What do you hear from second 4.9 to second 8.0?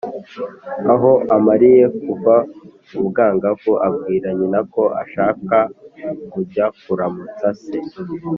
ashaka kujya kuramutsa se,